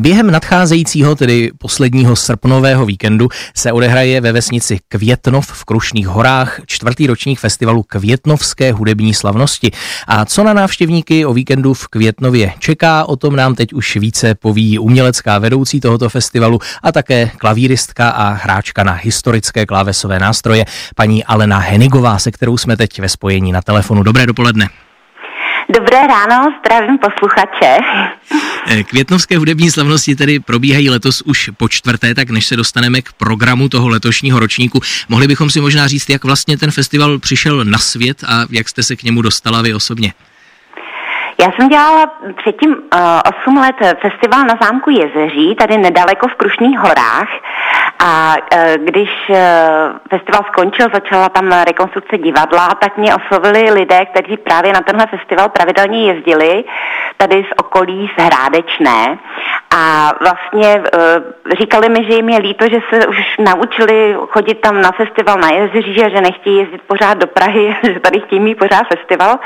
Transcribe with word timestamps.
Během 0.00 0.30
nadcházejícího, 0.30 1.14
tedy 1.14 1.50
posledního 1.58 2.16
srpnového 2.16 2.86
víkendu, 2.86 3.28
se 3.54 3.72
odehraje 3.72 4.20
ve 4.20 4.32
vesnici 4.32 4.78
Květnov 4.88 5.46
v 5.46 5.64
Krušných 5.64 6.08
horách 6.08 6.60
čtvrtý 6.66 7.06
ročník 7.06 7.38
festivalu 7.38 7.82
Květnovské 7.82 8.72
hudební 8.72 9.14
slavnosti. 9.14 9.70
A 10.06 10.24
co 10.24 10.44
na 10.44 10.52
návštěvníky 10.52 11.26
o 11.26 11.32
víkendu 11.32 11.74
v 11.74 11.88
Květnově 11.88 12.52
čeká, 12.58 13.04
o 13.04 13.16
tom 13.16 13.36
nám 13.36 13.54
teď 13.54 13.72
už 13.72 13.96
více 13.96 14.34
poví 14.34 14.78
umělecká 14.78 15.38
vedoucí 15.38 15.80
tohoto 15.80 16.08
festivalu 16.08 16.58
a 16.82 16.92
také 16.92 17.30
klavíristka 17.38 18.10
a 18.10 18.28
hráčka 18.32 18.84
na 18.84 18.92
historické 18.92 19.66
klávesové 19.66 20.18
nástroje, 20.18 20.64
paní 20.96 21.24
Alena 21.24 21.58
Henigová, 21.58 22.18
se 22.18 22.30
kterou 22.30 22.56
jsme 22.56 22.76
teď 22.76 23.00
ve 23.00 23.08
spojení 23.08 23.52
na 23.52 23.62
telefonu. 23.62 24.02
Dobré 24.02 24.26
dopoledne. 24.26 24.68
Dobré 25.70 26.06
ráno, 26.06 26.52
zdravím 26.58 26.98
posluchače. 26.98 27.76
Eh, 28.70 28.82
květnovské 28.82 29.38
hudební 29.38 29.70
slavnosti 29.70 30.16
tedy 30.16 30.40
probíhají 30.40 30.90
letos 30.90 31.22
už 31.22 31.50
po 31.56 31.68
čtvrté, 31.68 32.14
tak 32.14 32.30
než 32.30 32.46
se 32.46 32.56
dostaneme 32.56 33.02
k 33.02 33.12
programu 33.12 33.68
toho 33.68 33.88
letošního 33.88 34.40
ročníku, 34.40 34.80
mohli 35.08 35.26
bychom 35.26 35.50
si 35.50 35.60
možná 35.60 35.86
říct, 35.86 36.08
jak 36.08 36.24
vlastně 36.24 36.58
ten 36.58 36.70
festival 36.70 37.18
přišel 37.18 37.64
na 37.64 37.78
svět 37.78 38.24
a 38.28 38.32
jak 38.50 38.68
jste 38.68 38.82
se 38.82 38.96
k 38.96 39.02
němu 39.02 39.22
dostala 39.22 39.62
vy 39.62 39.74
osobně. 39.74 40.12
Já 41.40 41.46
jsem 41.56 41.68
dělala 41.68 42.06
předtím 42.36 42.70
uh, 42.70 42.78
eh, 42.94 43.22
8 43.42 43.56
let 43.56 43.76
festival 44.02 44.40
na 44.40 44.54
zámku 44.62 44.90
Jezeří, 44.90 45.54
tady 45.58 45.78
nedaleko 45.78 46.28
v 46.28 46.34
Krušných 46.34 46.78
horách. 46.78 47.28
A 47.98 48.36
uh, 48.36 48.84
když 48.84 49.10
uh, 49.28 49.36
festival 50.10 50.44
skončil, 50.52 50.86
začala 50.94 51.28
tam 51.28 51.52
rekonstrukce 51.52 52.18
divadla, 52.18 52.68
tak 52.68 52.96
mě 52.96 53.14
oslovili 53.14 53.70
lidé, 53.70 54.06
kteří 54.06 54.36
právě 54.36 54.72
na 54.72 54.80
tenhle 54.80 55.06
festival 55.06 55.48
pravidelně 55.48 56.12
jezdili, 56.12 56.64
tady 57.16 57.46
z 57.50 57.52
okolí 57.56 58.10
z 58.18 58.22
Hrádečné. 58.22 59.18
A 59.78 60.12
vlastně 60.20 60.82
uh, 60.82 61.54
říkali 61.60 61.88
mi, 61.88 62.04
že 62.08 62.16
jim 62.16 62.28
je 62.28 62.38
líto, 62.38 62.64
že 62.72 62.78
se 62.90 63.06
už 63.06 63.18
naučili 63.38 64.16
chodit 64.28 64.54
tam 64.54 64.80
na 64.80 64.92
festival 64.92 65.36
na 65.38 65.48
Jezeří, 65.48 65.94
že 65.94 66.20
nechtějí 66.20 66.56
jezdit 66.58 66.82
pořád 66.86 67.18
do 67.18 67.26
Prahy, 67.26 67.76
že 67.92 68.00
tady 68.00 68.20
chtějí 68.20 68.40
mít 68.40 68.54
pořád 68.54 68.86
festival. 68.94 69.38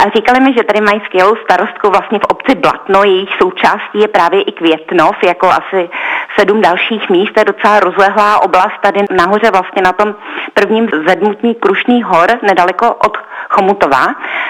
A 0.00 0.10
říkali 0.16 0.40
mi, 0.40 0.52
že 0.56 0.64
tady 0.64 0.80
mají 0.80 1.00
skvělou 1.04 1.32
bývalou 1.32 1.44
starostkou 1.44 1.90
vlastně 1.90 2.18
v 2.18 2.24
obci 2.24 2.54
Blatno, 2.54 3.04
jejich 3.04 3.28
součástí 3.42 3.98
je 3.98 4.08
právě 4.08 4.42
i 4.42 4.52
Květnov, 4.52 5.16
jako 5.26 5.46
asi 5.46 5.90
sedm 6.38 6.60
dalších 6.60 7.10
míst, 7.10 7.32
to 7.32 7.40
je 7.40 7.44
docela 7.44 7.80
rozlehlá 7.80 8.42
oblast 8.42 8.80
tady 8.82 9.00
nahoře 9.10 9.50
vlastně 9.50 9.82
na 9.82 9.92
tom 9.92 10.14
prvním 10.54 10.88
zedmutní 11.08 11.54
Krušný 11.54 12.02
hor, 12.02 12.28
nedaleko 12.42 12.94
od 12.94 13.18
Chomutova. 13.54 14.04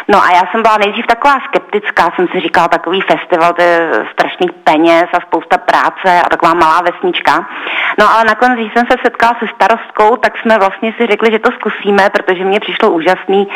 No 0.09 0.23
a 0.25 0.29
já 0.39 0.43
jsem 0.51 0.63
byla 0.63 0.77
nejdřív 0.85 1.07
taková 1.07 1.35
skeptická, 1.49 2.13
jsem 2.17 2.27
si 2.33 2.41
říkala, 2.41 2.69
takový 2.69 3.01
festival, 3.01 3.53
to 3.53 3.63
je 3.63 3.91
strašných 4.13 4.53
peněz 4.65 5.07
a 5.13 5.21
spousta 5.27 5.59
práce 5.59 6.23
a 6.25 6.29
taková 6.29 6.55
malá 6.55 6.81
vesnička. 6.91 7.49
No 7.99 8.11
ale 8.11 8.25
nakonec, 8.25 8.59
když 8.59 8.73
jsem 8.73 8.87
se 8.91 8.97
setkala 9.05 9.37
se 9.39 9.47
starostkou, 9.57 10.17
tak 10.17 10.33
jsme 10.39 10.59
vlastně 10.59 10.95
si 10.97 11.07
řekli, 11.07 11.29
že 11.33 11.39
to 11.39 11.51
zkusíme, 11.59 12.11
protože 12.11 12.45
mně 12.45 12.61
přišlo 12.61 12.91
úžasný, 12.91 13.49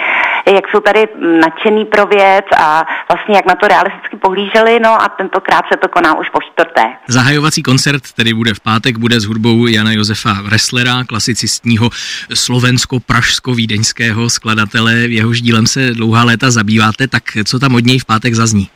jak 0.56 0.68
jsou 0.68 0.80
tady 0.80 1.08
nadšený 1.44 1.84
pro 1.84 2.06
věc 2.06 2.46
a 2.58 2.86
vlastně 3.08 3.36
jak 3.36 3.46
na 3.46 3.54
to 3.54 3.68
realisticky 3.68 4.16
pohlíželi, 4.16 4.80
no 4.80 5.02
a 5.02 5.08
tentokrát 5.08 5.64
se 5.72 5.76
to 5.78 5.88
koná 5.88 6.14
už 6.18 6.28
po 6.28 6.40
čtvrté. 6.40 6.82
Zahajovací 7.08 7.62
koncert 7.62 8.02
tedy 8.16 8.34
bude 8.34 8.54
v 8.54 8.60
pátek, 8.60 8.98
bude 8.98 9.20
s 9.20 9.24
hudbou 9.24 9.66
Jana 9.66 9.92
Josefa 9.92 10.36
Resslera, 10.52 11.04
klasicistního 11.04 11.90
slovensko-pražsko-vídeňského 12.34 14.30
skladatele, 14.30 14.92
jehož 15.36 15.42
dílem 15.42 15.66
se 15.66 15.80
dlouhá 15.90 16.24
léta 16.24 16.50
zabýváte, 16.50 17.08
tak 17.08 17.22
co 17.44 17.58
tam 17.58 17.74
od 17.74 17.84
něj 17.84 17.98
v 17.98 18.04
pátek 18.04 18.34
zazní? 18.34 18.68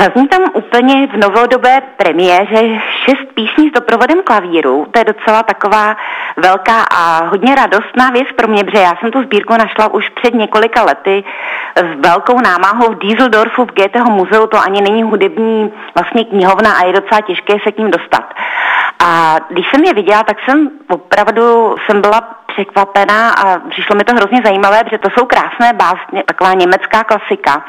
Zazní 0.00 0.28
tam 0.28 0.42
úplně 0.54 1.06
v 1.06 1.16
novodobé 1.16 1.80
premiéře 1.96 2.80
šest 3.04 3.28
písní 3.34 3.68
s 3.68 3.72
doprovodem 3.72 4.22
klavíru. 4.24 4.86
To 4.90 4.98
je 4.98 5.04
docela 5.04 5.42
taková 5.42 5.96
velká 6.36 6.82
a 6.82 7.24
hodně 7.24 7.54
radostná 7.54 8.10
věc 8.10 8.28
pro 8.36 8.48
mě, 8.48 8.64
protože 8.64 8.82
já 8.82 8.96
jsem 9.00 9.10
tu 9.10 9.22
sbírku 9.22 9.52
našla 9.52 9.94
už 9.94 10.08
před 10.08 10.34
několika 10.34 10.82
lety 10.82 11.24
s 11.76 12.00
velkou 12.00 12.40
námahou 12.40 12.92
v 12.92 12.98
Dieseldorfu 12.98 13.64
v 13.64 13.74
Goetheho 13.74 14.10
muzeu. 14.10 14.46
To 14.46 14.58
ani 14.60 14.80
není 14.80 15.02
hudební 15.02 15.72
vlastně 15.94 16.24
knihovna 16.24 16.72
a 16.72 16.86
je 16.86 16.92
docela 16.92 17.20
těžké 17.20 17.54
se 17.64 17.72
k 17.72 17.78
ním 17.78 17.90
dostat. 17.90 18.34
A 19.04 19.36
když 19.50 19.66
jsem 19.70 19.84
je 19.84 19.94
viděla, 19.94 20.22
tak 20.22 20.36
jsem 20.44 20.70
opravdu 20.88 21.76
jsem 21.86 22.00
byla 22.00 22.37
překvapená 22.58 23.30
a 23.30 23.58
přišlo 23.58 23.96
mi 23.96 24.04
to 24.04 24.14
hrozně 24.14 24.40
zajímavé, 24.44 24.84
protože 24.84 24.98
to 24.98 25.10
jsou 25.10 25.26
krásné 25.26 25.72
básně, 25.72 26.22
taková 26.26 26.52
německá 26.54 27.04
klasika. 27.04 27.64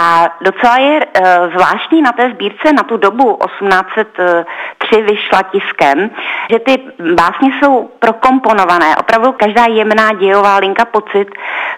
A 0.00 0.28
docela 0.40 0.76
je 0.76 1.00
e, 1.00 1.22
zvláštní 1.54 2.02
na 2.02 2.12
té 2.12 2.30
sbírce 2.30 2.72
na 2.72 2.82
tu 2.82 2.96
dobu 2.96 3.38
1803 3.46 5.02
vyšla 5.02 5.42
tiskem, 5.42 6.10
že 6.50 6.58
ty 6.58 6.82
básně 7.14 7.50
jsou 7.58 7.90
prokomponované. 7.98 8.96
Opravdu 8.96 9.32
každá 9.32 9.64
jemná 9.68 10.12
dějová 10.12 10.56
linka 10.56 10.84
pocit 10.84 11.28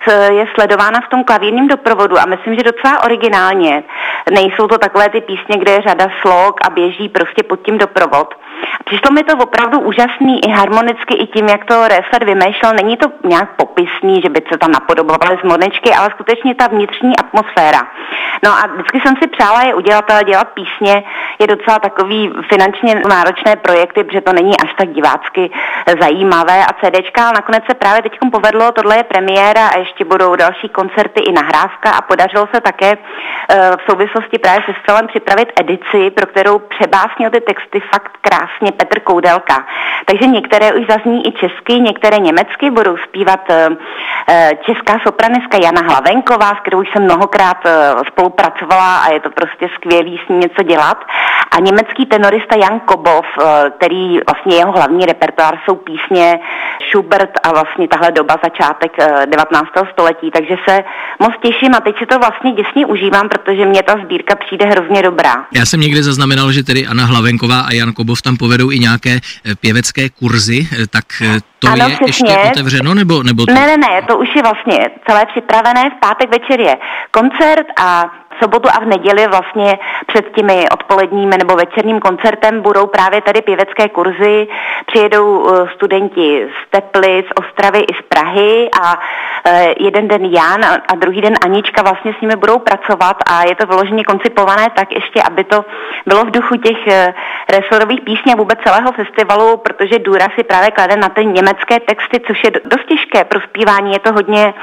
e, 0.08 0.32
je 0.32 0.46
sledována 0.54 1.00
v 1.00 1.08
tom 1.08 1.24
klavírním 1.24 1.68
doprovodu 1.68 2.18
a 2.18 2.26
myslím, 2.26 2.54
že 2.54 2.62
docela 2.62 3.04
originálně. 3.04 3.82
Nejsou 4.30 4.66
to 4.66 4.78
takové 4.78 5.08
ty 5.08 5.20
písně, 5.20 5.58
kde 5.58 5.72
je 5.72 5.80
řada 5.80 6.06
slok 6.20 6.60
a 6.66 6.70
běží 6.70 7.08
prostě 7.08 7.42
pod 7.42 7.62
tím 7.66 7.78
doprovod. 7.78 8.34
Přišlo 8.84 9.10
mi 9.10 9.22
to 9.22 9.36
opravdu 9.36 9.80
úžasný 9.80 10.44
i 10.44 10.50
harmonicky, 10.50 11.14
i 11.14 11.26
tím, 11.26 11.48
jak 11.48 11.64
to 11.64 11.88
Resler 11.88 12.24
vymýšlel. 12.24 12.72
Není 12.82 12.96
to 12.96 13.06
nějak 13.24 13.56
popisný, 13.56 14.20
že 14.22 14.28
by 14.28 14.40
se 14.52 14.58
tam 14.58 14.70
napodobovaly 14.70 15.38
z 15.40 15.48
modnečky, 15.48 15.90
ale 15.94 16.08
skutečně 16.10 16.54
ta 16.54 16.66
vnitřní 16.66 17.12
atmosféra. 17.16 17.80
No 18.44 18.50
a 18.50 18.66
vždycky 18.66 19.00
jsem 19.00 19.14
si 19.22 19.28
přála 19.28 19.62
je 19.62 19.74
udělat, 19.74 20.10
ale 20.10 20.24
dělat 20.24 20.48
písně 20.54 21.04
je 21.40 21.46
docela 21.46 21.78
takový 21.78 22.32
finančně 22.52 23.02
náročné 23.08 23.56
projekty, 23.56 24.04
protože 24.04 24.20
to 24.20 24.32
není 24.32 24.52
až 24.64 24.74
tak 24.78 24.88
divácky 24.88 25.50
zajímavé 26.00 26.64
a 26.66 26.72
CDčka, 26.72 27.22
ale 27.22 27.32
nakonec 27.34 27.64
se 27.70 27.74
právě 27.74 28.02
teď 28.02 28.18
povedlo, 28.32 28.72
tohle 28.72 28.96
je 28.96 29.04
premiéra 29.04 29.68
a 29.68 29.78
ještě 29.78 30.04
budou 30.04 30.36
další 30.36 30.68
koncerty 30.68 31.20
i 31.20 31.32
nahrávka 31.32 31.90
a 31.90 32.02
podařilo 32.02 32.48
se 32.54 32.60
také 32.60 32.92
eh, 32.92 33.70
v 33.76 33.90
souvislosti 33.90 34.13
právě 34.38 34.62
se 34.66 34.72
festivalem 34.72 35.06
připravit 35.06 35.52
edici, 35.60 36.10
pro 36.10 36.26
kterou 36.26 36.58
přebásnil 36.58 37.30
ty 37.30 37.40
texty 37.40 37.80
fakt 37.80 38.12
krásně 38.20 38.72
Petr 38.72 39.00
Koudelka. 39.00 39.66
Takže 40.04 40.26
některé 40.26 40.72
už 40.72 40.86
zazní 40.86 41.26
i 41.28 41.32
česky, 41.32 41.80
některé 41.80 42.18
německy, 42.18 42.70
budou 42.70 42.96
zpívat 42.96 43.40
eh, 43.50 43.68
eh, 44.28 44.50
česká 44.66 44.98
sopranistka 45.02 45.58
Jana 45.62 45.82
Hlavenková, 45.88 46.48
s 46.54 46.60
kterou 46.60 46.84
jsem 46.84 47.04
mnohokrát 47.04 47.56
spolupracovala 48.06 48.96
a 48.96 49.12
je 49.12 49.20
to 49.20 49.30
prostě 49.30 49.68
skvělý 49.74 50.20
s 50.26 50.28
ní 50.28 50.38
něco 50.38 50.62
dělat. 50.62 51.04
A 51.50 51.60
německý 51.60 52.06
tenorista 52.06 52.56
Jan 52.56 52.80
Kobov, 52.80 53.26
který 53.76 54.20
vlastně 54.26 54.56
jeho 54.56 54.72
hlavní 54.72 55.06
repertoár 55.06 55.58
jsou 55.64 55.74
písně 55.76 56.40
Schubert 56.90 57.30
a 57.42 57.52
vlastně 57.52 57.88
tahle 57.88 58.12
doba 58.12 58.36
začátek 58.42 58.96
19. 59.26 59.68
století, 59.92 60.30
takže 60.30 60.56
se 60.68 60.84
moc 61.18 61.32
těším 61.42 61.74
a 61.74 61.80
teď 61.80 61.98
si 61.98 62.06
to 62.06 62.18
vlastně 62.18 62.52
děsně 62.52 62.86
užívám, 62.86 63.28
protože 63.28 63.66
mě 63.66 63.82
ta 63.82 63.96
sbírka 64.04 64.36
přijde 64.36 64.66
hrozně 64.66 65.02
dobrá. 65.02 65.46
Já 65.54 65.66
jsem 65.66 65.80
někde 65.80 66.02
zaznamenal, 66.02 66.52
že 66.52 66.62
tedy 66.62 66.86
Anna 66.86 67.04
Hlavenková 67.04 67.60
a 67.60 67.72
Jan 67.72 67.92
Kobov 67.92 68.22
tam 68.22 68.36
povedou 68.36 68.70
i 68.70 68.78
nějaké 68.78 69.20
eh, 69.20 69.54
pěvecké 69.54 70.08
kurzy, 70.10 70.68
eh, 70.72 70.86
tak 70.86 71.04
eh, 71.22 71.40
to 71.58 71.68
ano, 71.68 71.88
je 71.88 71.96
přesně. 72.04 72.32
ještě 72.32 72.50
otevřeno, 72.50 72.94
nebo, 72.94 73.22
nebo 73.22 73.46
to? 73.46 73.54
Ne, 73.54 73.66
ne, 73.66 73.76
ne, 73.76 74.02
to 74.08 74.18
už 74.18 74.28
je 74.36 74.42
vlastně 74.42 74.78
celé 75.08 75.26
připravené. 75.26 75.90
V 75.90 76.00
pátek 76.00 76.30
večer 76.30 76.60
je 76.60 76.76
koncert 77.10 77.66
a 77.80 78.12
sobotu 78.42 78.68
a 78.72 78.80
v 78.80 78.86
neděli 78.86 79.26
vlastně 79.26 79.78
před 80.06 80.24
těmi 80.36 80.64
odpoledními 80.72 81.38
nebo 81.38 81.54
večerním 81.56 82.00
koncertem 82.00 82.62
budou 82.62 82.86
právě 82.86 83.20
tady 83.20 83.42
pěvecké 83.42 83.88
kurzy. 83.88 84.48
Přijedou 84.86 85.48
eh, 85.48 85.68
studenti 85.74 86.48
z 86.48 86.70
Teplic, 86.70 87.26
z 87.26 87.32
Ostravy 87.40 87.78
i 87.78 87.94
z 87.94 88.02
Prahy 88.08 88.68
a 88.82 88.98
eh, 89.46 89.74
jeden 89.80 90.08
den 90.08 90.24
Jan 90.24 90.64
a 90.64 90.94
druhý 90.94 91.20
den 91.20 91.34
Anička 91.44 91.82
vlastně 91.82 92.14
s 92.18 92.20
nimi 92.20 92.36
budou 92.36 92.58
pracovat 92.58 93.16
a 93.26 93.48
je 93.48 93.54
to 93.54 93.66
vyloženě 93.66 94.04
koncipované 94.04 94.66
tak 94.76 94.92
ještě, 94.92 95.22
aby 95.22 95.44
to 95.44 95.64
bylo 96.06 96.24
v 96.24 96.30
duchu 96.30 96.56
těch 96.56 96.86
eh, 96.86 97.14
resorových 97.50 98.00
písní 98.00 98.32
a 98.32 98.36
vůbec 98.36 98.58
celého 98.66 98.92
festivalu, 98.92 99.56
protože 99.56 99.98
důraz 99.98 100.28
si 100.38 100.44
právě 100.44 100.70
klade 100.70 100.96
na 100.96 101.08
ty 101.08 101.26
německé 101.26 101.80
texty, 101.80 102.20
což 102.26 102.44
je 102.44 102.50
dost 102.50 102.86
těžké 102.88 103.24
pro 103.24 103.40
zpívání. 103.40 103.92
Je 103.92 103.98
to 103.98 104.12
hodně 104.12 104.54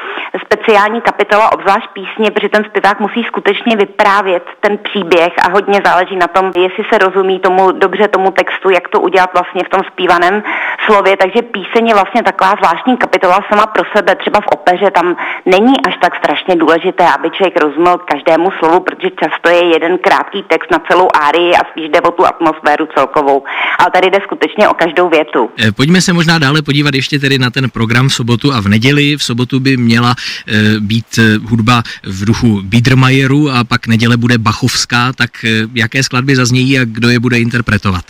speciální 0.45 1.01
kapitola, 1.01 1.51
obzvlášť 1.51 1.87
písně, 1.93 2.31
protože 2.31 2.49
ten 2.49 2.63
zpěvák 2.63 2.99
musí 2.99 3.23
skutečně 3.23 3.70
vyprávět 3.75 4.43
ten 4.59 4.77
příběh 4.77 5.33
a 5.43 5.51
hodně 5.51 5.79
záleží 5.85 6.15
na 6.15 6.27
tom, 6.27 6.45
jestli 6.55 6.83
se 6.89 6.97
rozumí 6.97 7.39
tomu 7.39 7.71
dobře 7.71 8.07
tomu 8.07 8.31
textu, 8.31 8.69
jak 8.69 8.87
to 8.87 8.99
udělat 8.99 9.29
vlastně 9.33 9.63
v 9.63 9.69
tom 9.69 9.81
zpívaném 9.91 10.43
slově. 10.85 11.17
Takže 11.17 11.41
píseň 11.41 11.87
je 11.87 11.93
vlastně 11.93 12.23
taková 12.23 12.51
zvláštní 12.59 12.97
kapitola 12.97 13.39
sama 13.49 13.65
pro 13.65 13.83
sebe. 13.95 14.15
Třeba 14.15 14.39
v 14.41 14.47
opeře 14.47 14.91
tam 14.91 15.15
není 15.45 15.73
až 15.87 15.95
tak 16.01 16.15
strašně 16.15 16.55
důležité, 16.55 17.03
aby 17.15 17.29
člověk 17.29 17.61
rozuměl 17.63 17.97
každému 17.97 18.51
slovu, 18.59 18.79
protože 18.79 19.09
často 19.21 19.49
je 19.49 19.73
jeden 19.73 19.97
krátký 19.97 20.43
text 20.43 20.71
na 20.71 20.79
celou 20.89 21.07
árii 21.27 21.51
a 21.55 21.61
spíš 21.71 21.89
jde 21.89 22.01
o 22.01 22.11
tu 22.11 22.25
atmosféru 22.25 22.85
celkovou. 22.95 23.43
Ale 23.79 23.91
tady 23.91 24.09
jde 24.09 24.19
skutečně 24.23 24.67
o 24.67 24.73
každou 24.73 25.09
větu. 25.09 25.49
Eh, 25.59 25.71
pojďme 25.71 26.01
se 26.01 26.13
možná 26.13 26.39
dále 26.39 26.61
podívat 26.61 26.95
ještě 26.95 27.19
tedy 27.19 27.39
na 27.39 27.49
ten 27.49 27.69
program 27.69 28.07
v 28.09 28.13
sobotu 28.13 28.53
a 28.53 28.61
v 28.61 28.67
neděli. 28.67 29.17
V 29.17 29.23
sobotu 29.23 29.59
by 29.59 29.77
měla 29.77 30.15
e, 30.47 30.79
být 30.79 31.05
eh, 31.19 31.37
hudba 31.49 31.83
v 32.03 32.25
duchu 32.25 32.61
Biedermajeru 32.63 33.50
a 33.55 33.63
pak 33.63 33.87
neděle 33.87 34.17
bude 34.17 34.37
Bachovská, 34.37 35.13
tak 35.13 35.29
jaké 35.73 36.03
skladby 36.03 36.35
zaznějí 36.35 36.79
a 36.79 36.85
kdo 36.85 37.09
je 37.09 37.19
bude 37.19 37.39
interpretovat? 37.39 38.05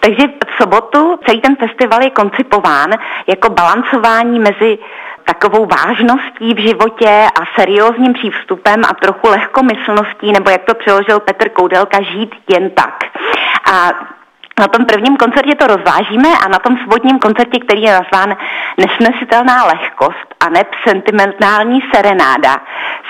Takže 0.00 0.26
v 0.26 0.62
sobotu 0.62 1.18
celý 1.26 1.40
ten 1.40 1.56
festival 1.56 2.02
je 2.02 2.10
koncipován 2.10 2.90
jako 3.26 3.50
balancování 3.50 4.38
mezi 4.38 4.78
takovou 5.24 5.66
vážností 5.66 6.54
v 6.54 6.58
životě 6.68 7.26
a 7.40 7.60
seriózním 7.60 8.12
přístupem 8.12 8.82
a 8.84 8.94
trochu 8.94 9.28
lehkomyslností, 9.28 10.32
nebo 10.32 10.50
jak 10.50 10.64
to 10.64 10.74
přeložil 10.74 11.20
Petr 11.20 11.48
Koudelka, 11.48 12.02
žít 12.02 12.34
jen 12.52 12.70
tak. 12.70 12.94
A 13.72 13.90
na 14.58 14.68
tom 14.68 14.86
prvním 14.86 15.16
koncertě 15.16 15.54
to 15.54 15.66
rozvážíme 15.66 16.28
a 16.44 16.48
na 16.48 16.58
tom 16.58 16.78
sobotním 16.78 17.18
koncertě, 17.18 17.58
který 17.60 17.82
je 17.82 17.92
nazván 17.92 18.36
Nesnesitelná 18.78 19.64
lehkost 19.64 20.28
a 20.40 20.48
neb 20.48 20.68
sentimentální 20.88 21.80
serenáda, 21.94 22.56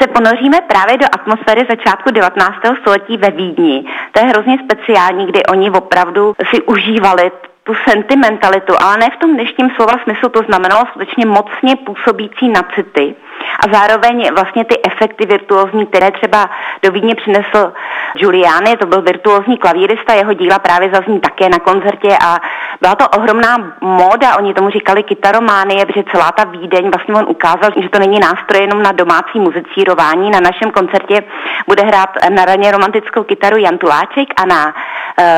se 0.02 0.08
ponoříme 0.08 0.60
právě 0.60 0.96
do 0.96 1.06
atmosféry 1.12 1.66
začátku 1.70 2.10
19. 2.10 2.56
století 2.80 3.16
ve 3.16 3.30
Vídni. 3.30 3.84
To 4.12 4.20
je 4.20 4.26
hrozně 4.26 4.58
speciální, 4.64 5.26
kdy 5.26 5.42
oni 5.42 5.70
opravdu 5.70 6.34
si 6.50 6.62
užívali 6.62 7.30
tu 7.64 7.74
sentimentalitu, 7.88 8.74
ale 8.80 8.96
ne 8.96 9.08
v 9.16 9.20
tom 9.20 9.34
dnešním 9.34 9.70
slova 9.70 9.92
smyslu, 10.04 10.28
to 10.28 10.40
znamenalo 10.48 10.86
skutečně 10.86 11.26
mocně 11.26 11.76
působící 11.76 12.48
na 12.48 12.62
city 12.74 13.14
a 13.60 13.72
zároveň 13.72 14.34
vlastně 14.34 14.64
ty 14.64 14.74
efekty 14.86 15.26
virtuózní, 15.26 15.86
které 15.86 16.10
třeba 16.10 16.50
do 16.82 16.92
Vídně 16.92 17.14
přinesl 17.14 17.72
Giuliani, 18.18 18.76
to 18.76 18.86
byl 18.86 19.02
virtuózní 19.02 19.56
klavírista, 19.58 20.14
jeho 20.14 20.32
díla 20.32 20.58
právě 20.58 20.90
zazní 20.94 21.20
také 21.20 21.48
na 21.48 21.58
koncertě 21.58 22.16
a 22.26 22.38
byla 22.80 22.94
to 22.94 23.08
ohromná 23.08 23.56
móda, 23.80 24.36
oni 24.36 24.54
tomu 24.54 24.70
říkali 24.70 25.02
kytarománie, 25.02 25.86
protože 25.86 26.04
celá 26.12 26.32
ta 26.32 26.44
Vídeň, 26.44 26.90
vlastně 26.90 27.14
on 27.14 27.24
ukázal, 27.28 27.70
že 27.82 27.88
to 27.88 27.98
není 27.98 28.18
nástroj 28.20 28.60
jenom 28.60 28.82
na 28.82 28.92
domácí 28.92 29.40
muzicírování. 29.40 30.30
Na 30.30 30.40
našem 30.40 30.70
koncertě 30.70 31.22
bude 31.66 31.82
hrát 31.82 32.10
na 32.28 32.44
raně 32.44 32.70
romantickou 32.72 33.22
kytaru 33.22 33.58
Jan 33.58 33.78
Tuláček 33.78 34.28
a 34.36 34.46
na 34.46 34.74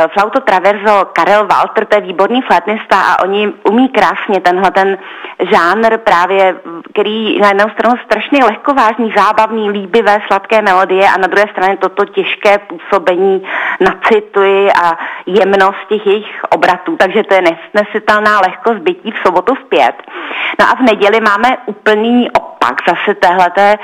flauto 0.09 0.41
traverzo 0.41 1.07
Karel 1.13 1.47
Walter, 1.47 1.87
to 1.87 1.97
je 1.97 2.01
výborný 2.01 2.43
flétnista 2.43 3.01
a 3.01 3.23
oni 3.23 3.53
umí 3.65 3.89
krásně 3.89 4.41
tenhle 4.41 4.71
ten 4.71 4.99
žánr 5.51 5.99
právě, 5.99 6.57
který 6.93 7.39
na 7.39 7.49
jednu 7.49 7.71
stranu 7.71 7.97
strašně 8.05 8.45
lehkovážný, 8.45 9.13
zábavný, 9.17 9.71
líbivé, 9.71 10.19
sladké 10.27 10.63
melodie 10.63 11.09
a 11.09 11.19
na 11.19 11.27
druhé 11.27 11.49
straně 11.53 11.77
toto 11.77 12.05
těžké 12.05 12.59
působení 12.59 13.47
na 13.81 13.95
cituji 14.09 14.73
a 14.73 14.99
jemnost 15.27 15.89
těch 15.89 16.07
jejich 16.07 16.45
obratů. 16.51 16.97
Takže 16.97 17.23
to 17.23 17.35
je 17.35 17.43
nesnesitelná 17.43 18.41
lehkost 18.41 18.79
bytí 18.79 19.11
v 19.11 19.23
sobotu 19.27 19.55
v 19.55 19.65
pět. 19.65 19.95
No 20.61 20.67
a 20.71 20.75
v 20.75 20.81
neděli 20.81 21.21
máme 21.21 21.57
úplný 21.67 22.29
zase 22.89 23.15
téhleté 23.15 23.79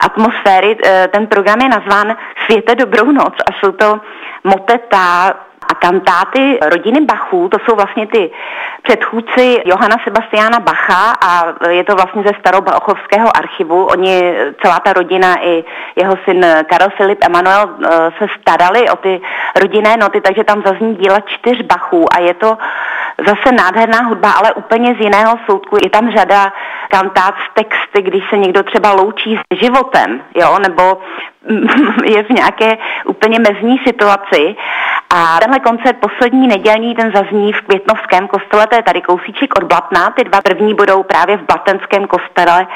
atmosféry. 0.00 0.78
Eh, 0.84 1.08
ten 1.08 1.26
program 1.26 1.60
je 1.60 1.68
nazván 1.68 2.16
Světe 2.44 2.74
dobrou 2.74 3.12
noc 3.12 3.34
a 3.46 3.52
jsou 3.60 3.72
to 3.72 4.00
moteta, 4.44 5.34
a 5.70 5.74
kantáty 5.74 6.58
rodiny 6.62 7.00
Bachů, 7.00 7.48
to 7.48 7.58
jsou 7.58 7.76
vlastně 7.76 8.06
ty 8.06 8.30
předchůdci 8.82 9.62
Johana 9.64 9.96
Sebastiana 10.04 10.60
Bacha 10.60 11.12
a 11.26 11.44
je 11.68 11.84
to 11.84 11.94
vlastně 11.94 12.22
ze 12.22 12.32
starobachovského 12.40 13.36
archivu. 13.36 13.84
Oni, 13.84 14.34
celá 14.62 14.80
ta 14.80 14.92
rodina 14.92 15.36
i 15.40 15.64
jeho 15.96 16.14
syn 16.24 16.46
Karel 16.70 16.90
Filip 16.96 17.18
Emanuel 17.24 17.70
eh, 17.70 17.88
se 18.18 18.26
starali 18.40 18.90
o 18.90 18.96
ty 18.96 19.20
rodinné 19.60 19.96
noty, 19.96 20.20
takže 20.20 20.44
tam 20.44 20.62
zazní 20.66 20.96
díla 20.96 21.20
čtyř 21.20 21.62
Bachů 21.62 22.04
a 22.14 22.20
je 22.20 22.34
to 22.34 22.58
zase 23.18 23.52
nádherná 23.52 23.98
hudba, 23.98 24.30
ale 24.30 24.52
úplně 24.52 24.94
z 24.94 25.00
jiného 25.00 25.38
soudku. 25.46 25.76
Je 25.84 25.90
tam 25.90 26.10
řada 26.10 26.52
kantát 26.88 27.34
s 27.34 27.54
texty, 27.54 28.02
když 28.02 28.24
se 28.30 28.36
někdo 28.36 28.62
třeba 28.62 28.92
loučí 28.92 29.36
s 29.36 29.58
životem, 29.60 30.22
jo, 30.34 30.58
nebo 30.58 30.98
je 32.04 32.22
v 32.22 32.30
nějaké 32.30 32.78
úplně 33.04 33.38
mezní 33.38 33.78
situaci. 33.86 34.56
A 35.14 35.38
tenhle 35.40 35.60
koncert 35.60 35.96
poslední 36.00 36.48
nedělní, 36.48 36.94
ten 36.94 37.12
zazní 37.14 37.52
v 37.52 37.60
Květnovském 37.60 38.28
kostele, 38.28 38.66
to 38.66 38.74
je 38.76 38.82
tady 38.82 39.00
kousíček 39.00 39.50
od 39.58 39.64
Blatna. 39.64 40.10
Ty 40.10 40.24
dva 40.24 40.40
první 40.40 40.74
budou 40.74 41.02
právě 41.02 41.36
v 41.36 41.46
Blatenském 41.46 42.04
kostele. 42.06 42.66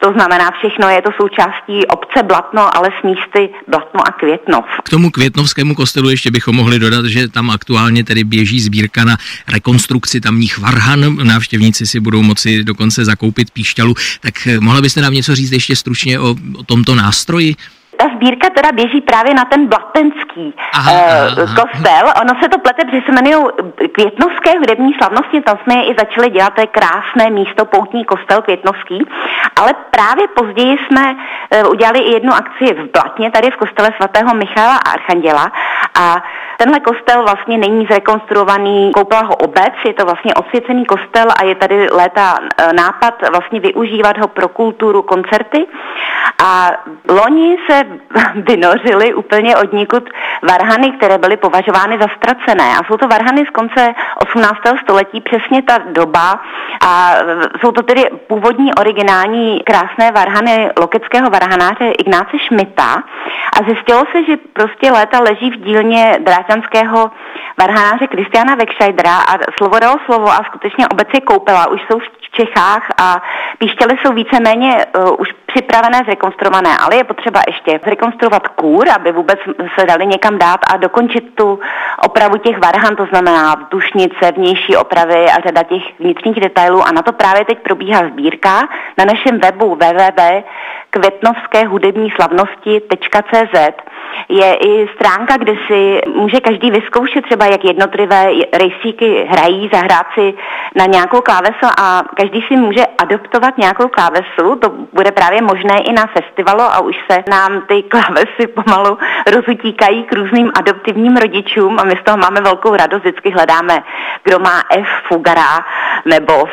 To 0.00 0.12
znamená, 0.12 0.50
všechno 0.58 0.88
je 0.88 1.02
to 1.02 1.10
součástí 1.20 1.86
obce 1.86 2.22
Blatno, 2.22 2.76
ale 2.76 2.88
s 3.00 3.02
místy 3.04 3.50
Blatno 3.68 4.00
a 4.08 4.12
Květnov. 4.12 4.64
K 4.84 4.90
tomu 4.90 5.10
Květnovskému 5.10 5.74
kostelu 5.74 6.10
ještě 6.10 6.30
bychom 6.30 6.56
mohli 6.56 6.78
dodat, 6.78 7.04
že 7.04 7.28
tam 7.28 7.50
aktuálně 7.50 8.04
tedy 8.04 8.24
běží 8.24 8.60
sbírka 8.60 9.04
na 9.04 9.16
rekonstrukci 9.52 10.20
tamních 10.20 10.58
varhan. 10.58 11.00
Návštěvníci 11.26 11.86
si 11.86 12.00
budou 12.00 12.22
moci 12.22 12.64
dokonce 12.64 13.04
zakoupit 13.04 13.50
píšťalu. 13.50 13.94
Tak 14.20 14.34
mohla 14.60 14.80
byste 14.80 15.00
nám 15.00 15.12
něco 15.12 15.34
říct 15.34 15.52
ještě 15.52 15.76
stručně 15.76 16.20
o, 16.20 16.34
o 16.58 16.62
tomto 16.62 16.94
nástroji? 16.94 17.56
Ta 17.98 18.06
sbírka 18.14 18.50
teda 18.50 18.72
běží 18.72 19.00
právě 19.00 19.34
na 19.34 19.44
ten 19.44 19.66
blatenský 19.66 20.54
aha, 20.72 20.92
uh, 20.92 21.42
aha. 21.42 21.54
kostel. 21.60 22.04
Ono 22.22 22.32
se 22.42 22.48
to 22.48 22.58
plete, 22.58 22.84
protože 22.84 23.02
se 23.06 23.12
jmenují 23.12 23.46
Květnovské 23.92 24.58
hudební 24.58 24.94
slavnosti, 24.94 25.40
tam 25.40 25.58
jsme 25.62 25.74
je 25.74 25.84
i 25.90 25.94
začali 25.98 26.30
dělat, 26.30 26.54
to 26.54 26.60
je 26.60 26.66
krásné 26.66 27.30
místo, 27.30 27.64
poutní 27.64 28.04
kostel 28.04 28.42
Květnovský, 28.42 28.98
ale 29.56 29.74
právě 29.90 30.28
později 30.28 30.78
jsme 30.78 31.14
uh, 31.14 31.70
udělali 31.70 31.98
i 31.98 32.12
jednu 32.12 32.32
akci 32.32 32.64
v 32.74 32.92
Blatně, 32.92 33.30
tady 33.30 33.50
v 33.50 33.56
kostele 33.56 33.90
svatého 33.96 34.34
Michala 34.34 34.76
a 34.76 34.90
Archanděla 34.90 35.52
a 36.00 36.22
tenhle 36.58 36.80
kostel 36.80 37.22
vlastně 37.22 37.58
není 37.58 37.86
zrekonstruovaný, 37.90 38.90
koupila 38.94 39.22
ho 39.22 39.36
obec, 39.36 39.74
je 39.86 39.94
to 39.94 40.04
vlastně 40.04 40.34
osvěcený 40.34 40.84
kostel 40.86 41.26
a 41.40 41.44
je 41.44 41.54
tady 41.54 41.90
léta 41.90 42.38
uh, 42.38 42.72
nápad 42.72 43.14
vlastně 43.30 43.60
využívat 43.60 44.18
ho 44.18 44.28
pro 44.28 44.48
kulturu, 44.48 45.02
koncerty 45.02 45.66
a 46.44 46.70
loni 47.08 47.56
se 47.70 47.82
vynořily 48.34 49.14
úplně 49.14 49.56
od 49.56 49.72
nikud 49.72 50.10
varhany, 50.42 50.90
které 50.90 51.18
byly 51.18 51.36
považovány 51.36 51.98
za 52.00 52.06
ztracené. 52.16 52.76
A 52.78 52.84
jsou 52.86 52.96
to 52.96 53.08
varhany 53.08 53.44
z 53.46 53.50
konce 53.50 53.94
18. 54.16 54.58
století, 54.82 55.20
přesně 55.20 55.62
ta 55.62 55.78
doba. 55.78 56.40
A 56.86 57.14
jsou 57.60 57.72
to 57.72 57.82
tedy 57.82 58.04
původní 58.26 58.74
originální 58.74 59.60
krásné 59.60 60.12
varhany 60.12 60.70
lokeckého 60.80 61.30
varhanáře 61.30 61.90
Ignáce 61.98 62.38
Šmita. 62.38 63.02
A 63.60 63.64
zjistilo 63.64 64.02
se, 64.12 64.24
že 64.24 64.36
prostě 64.52 64.90
léta 64.92 65.20
leží 65.20 65.50
v 65.50 65.56
dílně 65.56 66.16
drážanského 66.48 67.10
varhanáře 67.60 68.06
Kristiana 68.06 68.54
Vekšajdra 68.54 69.16
a 69.16 69.38
slovo 69.56 69.78
dalo 69.78 69.96
slovo 70.04 70.28
a 70.28 70.44
skutečně 70.46 70.88
obec 70.88 71.08
je 71.14 71.20
koupila. 71.20 71.70
Už 71.70 71.80
jsou 71.80 71.98
v 71.98 72.02
Čechách 72.32 72.88
a 72.98 73.22
píšťaly 73.58 73.96
jsou 73.98 74.12
víceméně 74.12 74.70
uh, 74.76 75.14
už 75.18 75.28
připravené, 75.46 75.98
zrekonstruované, 76.04 76.70
ale 76.84 76.96
je 76.96 77.04
potřeba 77.04 77.40
ještě 77.46 77.80
zrekonstruovat 77.84 78.48
kůr, 78.48 78.88
aby 78.90 79.12
vůbec 79.12 79.38
se 79.78 79.86
dali 79.86 80.06
někam 80.06 80.38
dát 80.38 80.60
a 80.72 80.76
dokončit 80.76 81.34
tu 81.34 81.60
opravu 82.04 82.36
těch 82.36 82.58
varhan, 82.58 82.96
to 82.96 83.06
znamená 83.06 83.68
dušnice, 83.70 84.32
vnější 84.36 84.76
opravy 84.76 85.26
a 85.26 85.40
řada 85.40 85.62
těch 85.62 85.82
vnitřních 86.00 86.40
detailů 86.40 86.82
a 86.82 86.92
na 86.92 87.02
to 87.02 87.12
právě 87.12 87.44
teď 87.44 87.58
probíhá 87.58 87.98
sbírka 88.08 88.68
na 88.98 89.04
našem 89.04 89.40
webu 89.40 89.74
www.kvetnovské 89.74 91.66
hudební 91.66 92.10
slavnosti.cz 92.10 93.72
je 94.28 94.54
i 94.54 94.88
stránka, 94.94 95.36
kde 95.36 95.52
si 95.66 96.00
může 96.14 96.40
každý 96.40 96.70
vyzkoušet 96.70 97.24
třeba, 97.24 97.46
jak 97.46 97.64
jednotlivé 97.64 98.30
rejstříky 98.52 99.26
hrají, 99.30 99.70
zahrát 99.72 100.06
si 100.14 100.34
na 100.76 100.84
nějakou 100.86 101.20
klávesu 101.20 101.66
a 101.80 102.02
každý 102.16 102.44
si 102.48 102.56
může 102.56 102.82
adoptovat 102.98 103.58
nějakou 103.58 103.88
klávesu. 103.88 104.56
To 104.62 104.70
bude 104.92 105.10
právě 105.12 105.42
možné 105.42 105.78
i 105.78 105.92
na 105.92 106.06
festivalu 106.06 106.60
a 106.60 106.80
už 106.80 106.96
se 107.10 107.24
nám 107.30 107.62
ty 107.68 107.82
klávesy 107.92 108.46
pomalu 108.46 108.98
rozutíkají 109.30 110.04
k 110.04 110.12
různým 110.12 110.50
adoptivním 110.58 111.16
rodičům 111.16 111.78
a 111.80 111.84
my 111.84 111.94
z 112.00 112.04
toho 112.04 112.16
máme 112.16 112.40
velkou 112.40 112.76
radost. 112.76 113.00
Vždycky 113.00 113.30
hledáme, 113.30 113.82
kdo 114.24 114.38
má 114.38 114.62
F 114.70 114.88
Fugara 115.08 115.64
nebo 116.04 116.42
uh, 116.42 116.48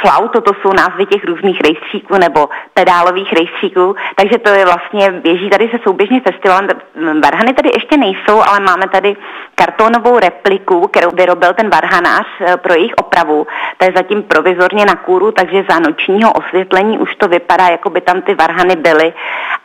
flauto, 0.00 0.40
to 0.40 0.52
jsou 0.62 0.72
názvy 0.72 1.06
těch 1.06 1.24
různých 1.24 1.60
rejstříků 1.60 2.18
nebo 2.18 2.48
pedálových 2.74 3.32
rejstříků. 3.32 3.96
Takže 4.16 4.38
to 4.38 4.50
je 4.50 4.64
vlastně, 4.64 5.10
běží 5.10 5.50
tady 5.50 5.68
se 5.68 5.78
souběžně 5.84 6.20
festivalem 6.68 7.20
Varhany 7.20 7.54
tady 7.54 7.70
ještě 7.74 7.96
nejsou, 7.96 8.42
ale 8.48 8.60
máme 8.60 8.88
tady 8.88 9.16
kartonovou 9.54 10.18
repliku, 10.18 10.88
kterou 10.88 11.10
vyrobil 11.10 11.54
ten 11.54 11.70
varhanář 11.70 12.26
eh, 12.40 12.56
pro 12.56 12.74
jejich 12.74 12.94
opravu. 12.96 13.46
To 13.78 13.84
je 13.84 13.92
zatím 13.96 14.22
provizorně 14.22 14.84
na 14.84 14.94
kůru, 14.94 15.32
takže 15.32 15.64
za 15.70 15.78
nočního 15.78 16.32
osvětlení 16.32 16.98
už 16.98 17.14
to 17.16 17.28
vypadá, 17.28 17.68
jako 17.68 17.90
by 17.90 18.00
tam 18.00 18.22
ty 18.22 18.34
varhany 18.34 18.76
byly, 18.76 19.12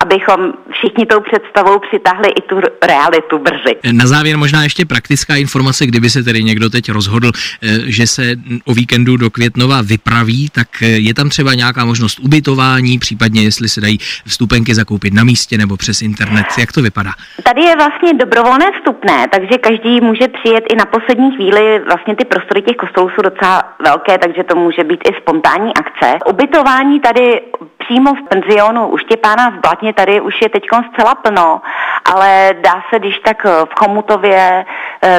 abychom 0.03 0.53
všichni 0.71 1.05
tou 1.05 1.19
představou 1.19 1.79
přitáhli 1.79 2.29
i 2.29 2.41
tu 2.41 2.61
realitu 2.87 3.37
brzy. 3.37 3.75
Na 3.91 4.07
závěr 4.07 4.37
možná 4.37 4.63
ještě 4.63 4.85
praktická 4.85 5.35
informace, 5.35 5.85
kdyby 5.85 6.09
se 6.09 6.23
tedy 6.23 6.43
někdo 6.43 6.69
teď 6.69 6.91
rozhodl, 6.91 7.31
eh, 7.31 7.67
že 7.85 8.07
se 8.07 8.23
o 8.65 8.73
víkendu 8.73 9.17
do 9.17 9.29
Květnova 9.29 9.81
vypraví, 9.81 10.49
tak 10.49 10.67
eh, 10.81 10.85
je 10.87 11.13
tam 11.13 11.29
třeba 11.29 11.53
nějaká 11.53 11.85
možnost 11.85 12.19
ubytování, 12.19 12.99
případně 12.99 13.43
jestli 13.43 13.69
se 13.69 13.81
dají 13.81 13.97
vstupenky 14.27 14.75
zakoupit 14.75 15.13
na 15.13 15.23
místě 15.23 15.57
nebo 15.57 15.77
přes 15.77 16.01
internet. 16.01 16.45
Jak 16.59 16.71
to 16.71 16.81
vypadá? 16.81 17.11
Tady 17.43 17.61
je 17.61 17.75
vlastně 17.75 18.13
dobrovolné 18.13 18.65
vstupné, 18.79 19.27
takže 19.31 19.57
každý 19.57 20.01
může 20.01 20.27
přijet 20.27 20.63
i 20.73 20.75
na 20.75 20.85
poslední 20.85 21.35
chvíli. 21.35 21.79
Vlastně 21.85 22.15
ty 22.15 22.25
prostory 22.25 22.61
těch 22.61 22.75
kostelů 22.75 23.09
jsou 23.09 23.21
docela 23.21 23.63
velké, 23.83 24.17
takže 24.17 24.43
to 24.43 24.55
může 24.55 24.83
být 24.83 25.01
i 25.09 25.21
spontánní 25.21 25.71
akce. 25.73 26.17
Ubytování 26.29 26.99
tady 26.99 27.41
přímo 27.89 28.13
v 28.13 28.23
penzionu 28.29 28.87
u 28.87 28.97
Štěpána 28.97 29.49
v 29.49 29.61
Blatně, 29.61 29.88
tady 29.93 30.21
už 30.21 30.41
je 30.41 30.49
teď 30.49 30.63
zcela 30.93 31.15
plno, 31.15 31.61
ale 32.13 32.49
dá 32.53 32.83
se, 32.89 32.99
když 32.99 33.19
tak 33.19 33.43
v 33.43 33.69
Chomutově 33.79 34.65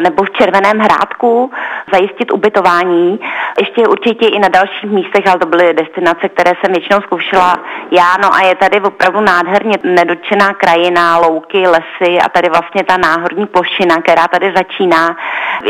nebo 0.02 0.25
v 0.25 0.30
Červeném 0.30 0.78
hrádku 0.78 1.50
zajistit 1.92 2.32
ubytování. 2.32 3.18
Ještě 3.60 3.88
určitě 3.88 4.26
i 4.26 4.38
na 4.38 4.49
dalších 4.49 4.90
místech, 4.90 5.26
ale 5.26 5.38
to 5.38 5.46
byly 5.46 5.75
destinace, 5.75 6.28
které 6.28 6.52
jsem 6.60 6.72
většinou 6.72 7.00
zkoušela 7.00 7.64
já. 7.90 8.16
No 8.22 8.34
a 8.34 8.40
je 8.42 8.54
tady 8.54 8.80
opravdu 8.80 9.20
nádherně 9.20 9.76
nedotčená 9.84 10.54
krajina, 10.54 11.18
louky, 11.18 11.58
lesy 11.58 12.18
a 12.25 12.28
tady 12.28 12.49
vlastně 12.49 12.84
ta 12.84 12.96
náhorní 12.96 13.46
plošina, 13.46 14.02
která 14.02 14.28
tady 14.28 14.52
začíná. 14.56 15.16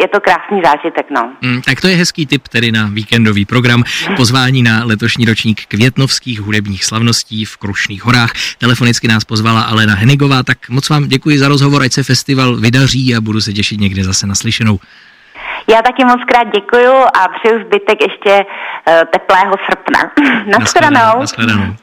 Je 0.00 0.09
to 0.09 0.21
krásný 0.21 0.62
zážitek, 0.64 1.07
no. 1.11 1.33
Mm, 1.43 1.62
tak 1.62 1.81
to 1.81 1.87
je 1.88 1.97
hezký 1.97 2.26
tip 2.26 2.49
tedy 2.49 2.73
na 2.73 2.88
víkendový 2.93 3.45
program. 3.45 3.83
Pozvání 4.17 4.62
na 4.62 4.85
letošní 4.85 5.25
ročník 5.25 5.67
květnovských 5.69 6.40
hudebních 6.40 6.85
slavností 6.85 7.45
v 7.45 7.57
Krušných 7.57 8.05
horách. 8.05 8.31
Telefonicky 8.59 9.09
nás 9.09 9.25
pozvala 9.25 9.62
Alena 9.62 9.95
Henigová, 9.95 10.43
tak 10.43 10.59
moc 10.69 10.88
vám 10.88 11.09
děkuji 11.09 11.38
za 11.38 11.49
rozhovor, 11.49 11.83
ať 11.83 11.93
se 11.93 12.02
festival 12.02 12.57
vydaří 12.57 13.17
a 13.17 13.21
budu 13.21 13.40
se 13.40 13.52
těšit 13.52 13.81
někde 14.00 14.12
zase 14.12 14.26
naslyšenou. 14.26 14.78
Já 15.71 15.83
taky 15.83 16.04
moc 16.04 16.21
krát 16.33 16.47
děkuju 16.54 16.92
a 16.92 17.28
přeju 17.28 17.64
zbytek 17.66 17.99
ještě 18.09 18.45
uh, 18.45 18.95
teplého 19.12 19.54
srpna. 19.66 20.00
Naschledanou. 20.59 21.21
Naschledanou. 21.21 21.75